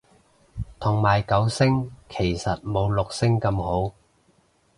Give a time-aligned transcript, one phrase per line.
[0.79, 3.93] 同埋九聲其實冇六聲咁好